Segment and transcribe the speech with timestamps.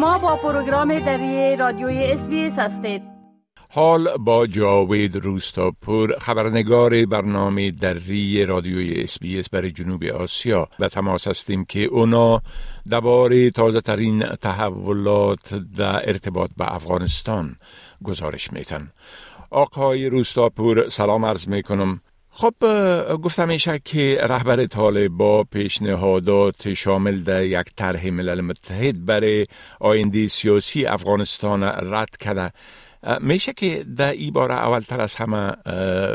[0.00, 3.02] شما با پروگرام دری رادیوی SBS هستید.
[3.70, 11.64] حال با جاوید روستاپور خبرنگار برنامه دری رادیوی SBS برای جنوب آسیا و تماس هستیم
[11.64, 12.42] که اونا
[12.90, 17.56] درباره تازه ترین تحولات در ارتباط به افغانستان
[18.04, 18.90] گزارش میتن
[19.50, 22.00] آقای روستاپور سلام عرض می‌کنم.
[22.32, 22.54] خب
[23.22, 29.46] گفتم میشه که رهبر طالبا پیشنهادات شامل در یک طرح ملل متحد برای
[29.80, 32.52] آینده سیاسی افغانستان رد کرده.
[33.20, 35.52] میشه که در ای بار اولتر از همه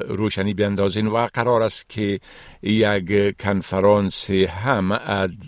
[0.08, 2.20] روشنی بیندازین و قرار است که
[2.64, 4.92] یک کنفرانس هم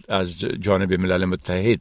[0.09, 1.79] از جانب ملل متحد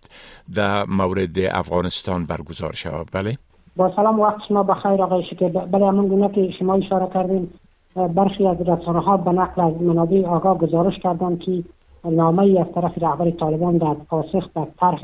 [0.54, 3.08] در مورد افغانستان برگزار شود.
[3.12, 3.38] بله؟
[3.76, 5.48] با سلام وقت شما بخیر آقای شکر.
[5.48, 7.52] بله همون گونه که شما اشاره کردیم
[7.96, 11.62] برخی از رسانه ها به نقل از منابع آگاه گزارش کردند که
[12.04, 15.00] نامه ای از طرف رهبر طالبان در پاسخ به طرح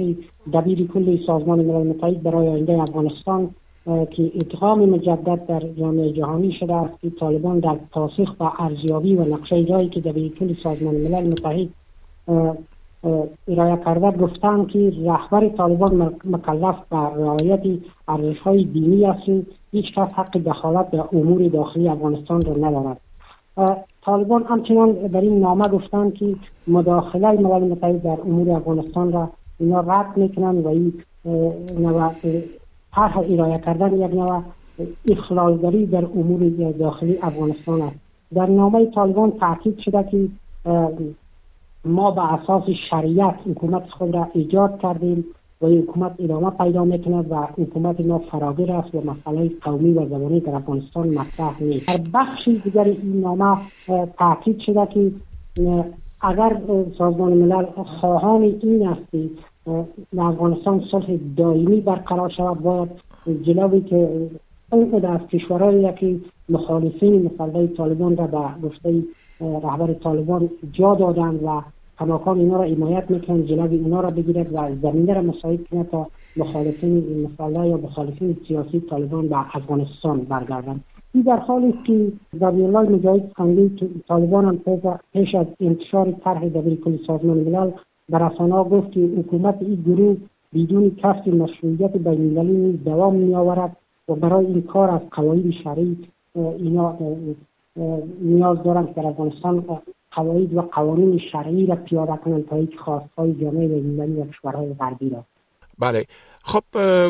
[0.52, 3.50] دبیر کل سازمان ملل متحد برای آینده افغانستان
[3.84, 9.24] که ادغام مجدد در جامعه جهانی شده است که طالبان در پاسخ به ارزیابی و
[9.24, 11.68] نقشه جایی که دبیر کل سازمان ملل متحد
[13.48, 17.62] ارائه کرده گفتند که رهبر طالبان مکلف به رعایت
[18.08, 19.61] ارزش های دینی است.
[19.72, 23.00] هیچ کس حق دخالت در امور داخلی افغانستان را ندارد.
[24.04, 29.80] طالبان همچنان در این نامه گفتند که مداخله ملل متحد در امور افغانستان را اینا
[29.80, 30.92] رد می‌کنند و این
[32.96, 34.42] طرح ارائه کردن یک نوع
[35.10, 37.96] اخلالگری در امور داخلی افغانستان است.
[38.34, 40.28] در نامه طالبان تاکید شده که
[41.84, 45.24] ما به اساس شریعت حکومت خود را ایجاد کردیم.
[45.62, 50.40] و حکومت ادامه پیدا می‌کند و حکومت ما فراگیر است و مسئله قومی و زبانی
[50.40, 51.86] در افغانستان مطرح نیست.
[51.88, 53.56] در بخش دیگر این نامه
[54.18, 55.12] تاکید شده که
[56.20, 56.60] اگر
[56.98, 57.64] سازمان ملل
[58.00, 59.12] خواهان این است
[60.16, 62.88] در افغانستان صلح دائمی برقرار شود باید
[63.42, 64.28] جلوی که
[64.72, 66.16] اون از کشورهایی که
[66.48, 69.02] مخالفین مسئله طالبان را به گفته
[69.40, 71.62] رهبر طالبان جا دادند و
[71.98, 76.06] کماکان اینا را حمایت می‌کنند جلوی اینا را بگیرد و زمینه را مساعد کنند تا
[76.36, 80.84] مخالفین مسئله یا مخالفین سیاسی طالبان به افغانستان برگردند.
[81.14, 83.32] این در حالی است که زبی الله مجاهد
[83.76, 84.58] که طالبان هم
[85.12, 87.70] پیش از انتشار طرح دبیر کل سازمان ملل
[88.10, 90.16] در رسانه گفت که حکومت این گروه
[90.54, 93.76] بدون کسب مشروعیت بینالمللی نیز دوام می آورد
[94.08, 95.96] و برای این کار از قواعد شرعی
[96.34, 96.98] اینا
[98.20, 99.64] نیاز دارند که افغانستان
[100.14, 105.10] قواعد و قوانین شرعی را پیاده کنند تا یک خواستهای جامعه بینالمللی و کشورهای غربی
[105.10, 105.24] را.
[105.78, 106.04] بله.
[106.44, 106.64] خب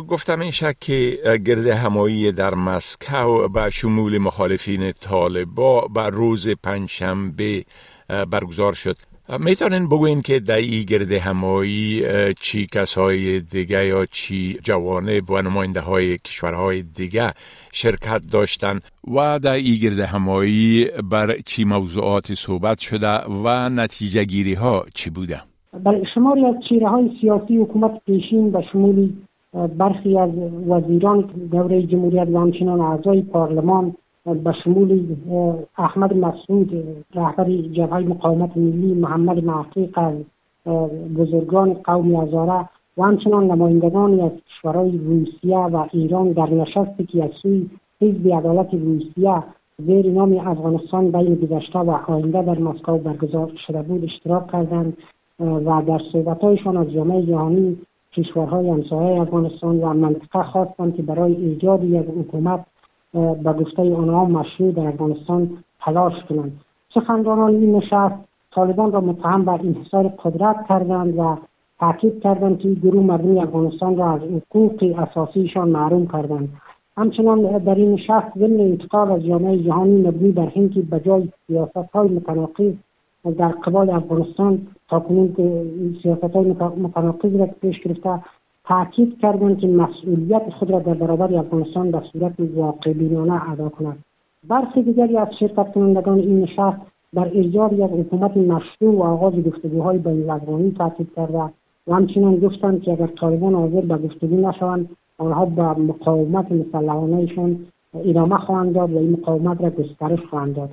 [0.09, 7.65] گفتم این شک که گرد همایی در مسکو به شمول مخالفین طالبا بر روز پنجشنبه
[8.31, 8.97] برگزار شد.
[9.39, 12.03] می‌تونین بگوین که در ای گرد همایی
[12.41, 17.33] چی کسای دیگه یا چی جوانب و نماینده های کشورهای دیگه
[17.73, 18.81] شرکت داشتن
[19.17, 25.11] و در ای گرد همایی بر چی موضوعات صحبت شده و نتیجه گیری ها چی
[25.11, 25.41] بوده؟
[25.85, 29.17] بله شماری از چیره های سیاسی حکومت پیشین و شمولی
[29.79, 30.31] برخی از
[30.69, 31.21] وزیران
[31.53, 33.95] دوره جمهوریت و همچنان اعضای پارلمان
[34.25, 34.55] به
[35.79, 36.85] احمد مسعود
[37.15, 40.15] رهبر جبهه مقاومت ملی محمد محقق از
[41.17, 47.31] بزرگان قوم ازاره و همچنان نمایندگانی از کشورهای روسیه و ایران در نشستی که از
[47.43, 49.43] سوی حزب عدالت روسیه
[49.79, 54.97] زیر نام افغانستان بین گذشته و آینده در مسکو برگزار شده بود اشتراک کردند
[55.41, 57.79] و در صحبتهایشان از جامعه جهانی
[58.13, 62.65] کشورهای همسایه افغانستان و منطقه خواستند که برای ایجاد یک حکومت
[63.13, 65.51] به گفته آنها مشروع در افغانستان
[65.81, 66.61] تلاش کنند.
[66.95, 68.15] سخنرانان این نشست
[68.55, 71.37] طالبان را متهم بر انحصار قدرت کردند و
[71.81, 76.49] تاکید کردند که گروه مردمی افغانستان را از حقوق اساسیشان محروم کردند.
[76.97, 81.97] همچنان در این نشست ضمن انتقال از جامعه جهانی مبنی بر اینکه به جای سیاست
[81.97, 82.73] متناقض
[83.39, 85.37] در قبال افغانستان تاکنون
[86.03, 88.21] سیاست های متناقض را پیش گرفته
[88.73, 93.99] تاکید کردند که مسئولیت خود را در برابر افغانستان به صورت واقع بینانه ادا کند.
[94.49, 96.79] برخی دیگری از شرکت کنندگان این نشست
[97.15, 101.39] در ایجاد یک حکومت مشروع و آغاز گفتگوهای بین الافغانی تاکید کرده
[101.87, 104.89] و همچنین گفتند که اگر طالبان حاضر به گفتگو نشوند
[105.19, 107.59] آنها به مقاومت مسلحانهشان
[108.05, 110.71] ادامه خواهند داد و این مقاومت را گسترش خواهند داد.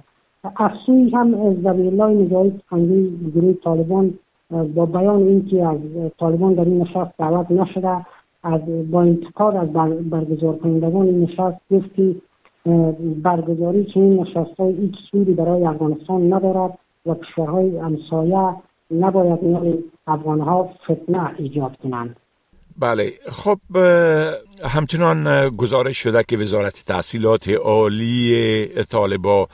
[0.55, 4.13] از سوی هم زبی الله مجاهد سخنگوی گروه طالبان
[4.49, 5.77] با بیان اینکه از
[6.19, 8.05] طالبان در این نشست دعوت نشده
[8.43, 8.61] از
[8.91, 9.73] با انتقاد از
[10.09, 12.15] برگزار کنندگان این نشست گفت که
[13.23, 18.55] برگزاری چنین نشست های هیچ سودی برای افغانستان ندارد و کشورهای همسایه
[18.91, 22.15] نباید میان افغانها فتنه ایجاد کنند.
[22.79, 23.13] بله.
[23.29, 23.57] خب
[24.63, 29.47] همچنان گزارش شده که وزارت تحصیلات عالی طالبا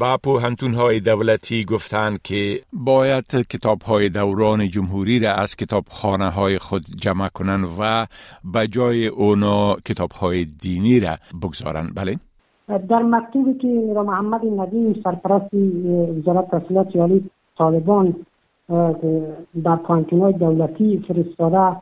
[0.00, 6.30] با پوهنتون های دولتی گفتند که باید کتاب های دوران جمهوری را از کتاب خانه
[6.30, 8.06] های خود جمع کنند و
[8.52, 12.16] به جای اونا کتاب های دینی را بگذارند بله؟
[12.88, 15.54] در مکتوبی که را محمد ندیم سرپرست
[16.18, 18.14] وزارت تحصیلات عالی طالبان
[19.64, 21.76] در پوهنتون های دولتی فرستاده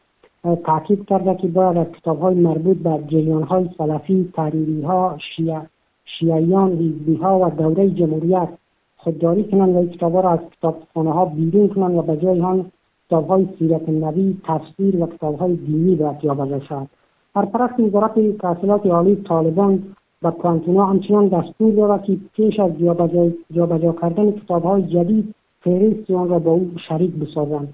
[0.66, 5.60] تاکید کرده که باید از کتاب های مربوط به جریان های سلفی تحریری ها شیعه
[6.18, 8.48] شیعیان حزبی ها و دوره جمهوریت
[8.96, 12.70] خودداری کنند و کتاب را از کتابخانه ها بیرون کنند و به جای آن
[13.06, 16.88] کتاب های سیرت نبی تفسیر و کتاب های دینی باید جابجا شود
[17.34, 19.82] سرپرست وزارت تحصیلات عالی طالبان
[20.22, 22.78] و پوانتونا همچنان دستور دارد که پیش از
[23.54, 27.68] جابجا کردن کتاب های جدید فهرست آن را با او شریک بسازند.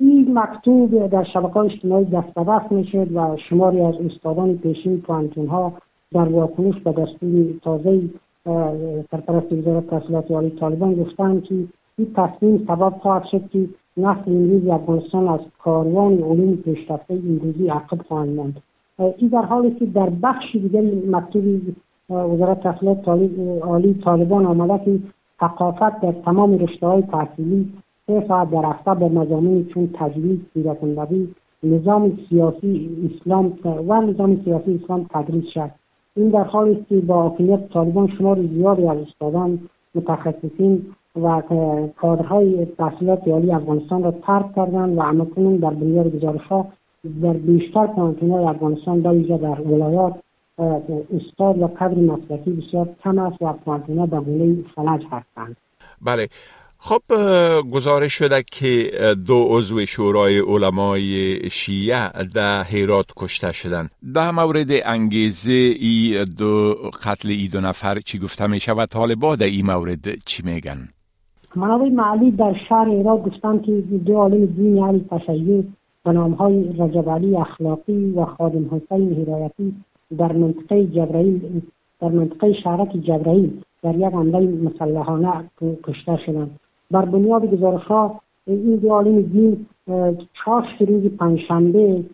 [0.00, 5.72] این مکتوب در شبکه اجتماعی دست به می‌شد و شماری از استادان پیشین پوانتون ها
[6.12, 8.02] در واکنش به دستور تازه
[9.10, 11.54] سرپرست وزارت تحصیلات عالی طالبان گفتند که
[11.98, 18.02] این تصمیم سبب خواهد شد که نسل امروزی افغانستان از کاروان علوم پیشرفته امروزی عقب
[18.02, 18.62] خواهند ماند.
[18.98, 21.60] این در حالی که در بخش دیگری مکتوب
[22.10, 23.08] وزارت تحصیلات
[23.62, 24.98] عالی طالبان آمده که
[25.40, 27.72] ثقافت در تمام رشته های تحصیلی
[28.06, 33.58] سه ساعت در هفته به مضامین چون تجوید سیرت النبی نظام سیاسی اسلام
[33.88, 35.70] و نظام سیاسی اسلام تدریس شد
[36.16, 39.58] این در حالی است که با حاکمیت طالبان شمار زیادی از استادان
[39.94, 40.86] متخصصین
[41.22, 41.42] و
[41.96, 46.66] کادرهای تحصیلات عالی افغانستان را ترک کردند و همکنون در بنیاد گزارشها
[47.22, 50.14] در بیشتر پانتونهای افغانستان به در ولایات
[50.58, 55.56] استاد و قدر مسلکی بسیار کم است و پانتونها به گونه فلج هستند.
[56.02, 56.28] بله.
[56.78, 57.02] خب
[57.72, 58.90] گزارش شده که
[59.26, 66.74] دو عضو شورای علمای شیعه در هیرات کشته شدن در مورد انگیزه ای دو
[67.04, 70.88] قتل ای دو نفر چی گفته میشه و طالبا در این مورد چی میگن؟
[71.56, 73.72] منابع معلی در شهر هیرات گفتن که
[74.06, 75.64] دو عالم دین علی تشیع
[76.04, 79.74] به نام های رجب علی اخلاقی و خادم حسین هدایتی
[80.18, 81.60] در منطقه جبرائیل
[82.00, 85.50] در منطقه شهرک جبرائیل در یک حمله مسلحانه
[85.84, 86.60] کشته شدند.
[86.90, 89.66] بر بنیاد گزارش ها این دو عالم دین
[90.34, 92.04] چهارشنبه روز پنجشنبه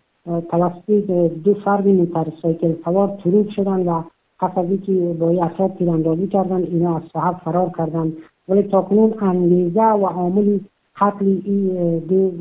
[0.51, 1.11] توسط
[1.43, 4.03] دو فرد موتورسایکل سوار تروب شدن و
[4.39, 8.13] پس از اینکه با افراد تیراندازی کردن اینا از صحب فرار کردن.
[8.49, 10.59] ولی تاکنون انگیزه و عامل
[10.97, 12.31] قتل این دو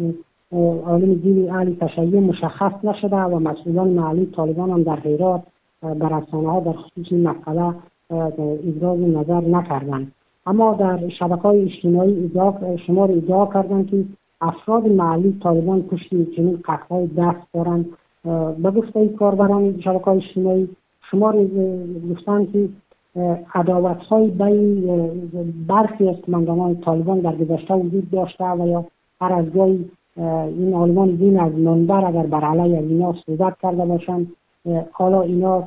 [0.86, 5.42] عالم دین اهل تشیع مشخص نشده و مسئولان محلی طالبان هم در حیرات
[5.82, 7.74] بر ها در خصوص این مسئله
[8.10, 10.12] ابراز نظر نکردند.
[10.46, 12.30] اما در شبکه های اجتماعی
[12.86, 14.04] شمار ادعا کردند که
[14.40, 17.86] افراد محلی طالبان کشتی چنین قتلهای دست دارند.
[18.62, 20.68] به گفته کاربران شبکه های اجتماعی
[21.10, 21.46] شمار
[22.10, 22.68] گفتند که
[23.54, 24.86] عداوت های بین
[25.68, 28.84] برخی از کماندانان طالبان در گذشته وجود داشته و یا
[29.20, 29.90] هر از گاهی
[30.56, 34.32] این آلمان دین از منبر اگر بر علیه اینا صحبت کرده باشند
[34.92, 35.58] حالا اینا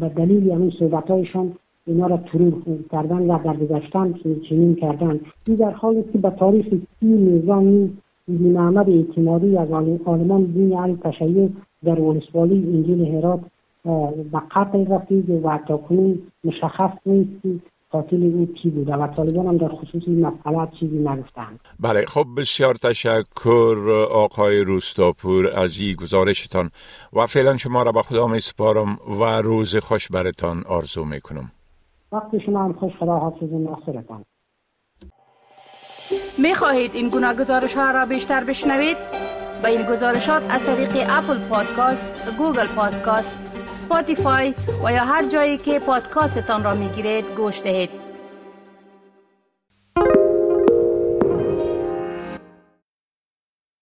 [0.00, 1.52] به دلیل همین صحبت هایشان
[1.86, 2.62] اینا را ترور
[2.92, 4.14] کردن و در گذشتن
[4.48, 5.20] چنین کردن.
[5.46, 6.66] این در حالی که به تاریخ
[7.00, 7.98] سی نظامی
[8.28, 9.68] بی محمد اعتمادی از
[10.04, 11.50] آلمان دین علی تشیع
[11.84, 13.40] در ولسوالی انجیل هرات
[14.32, 19.68] به قتل رسید و تاکنون مشخص نیست قاتل او کی بوده و طالبان هم در
[19.68, 21.60] خصوص این مسئله چیزی نگفتند.
[21.80, 26.70] بله خب بسیار تشکر آقای روستاپور از این گزارشتان
[27.12, 31.50] و فعلا شما را به خدا می سپارم و روز خوش برتان آرزو می کنم.
[32.12, 34.24] وقت شما هم خوش خدا حافظ ناصرتان
[36.38, 38.96] می خواهید این گونه گزارش ها را بیشتر بشنوید؟
[39.62, 44.54] با این گزارشات از طریق Apple Podcast، Google Podcast، Spotify
[44.84, 48.01] و یا هر جایی که پادکاستتان را می گیرید گوش دهید.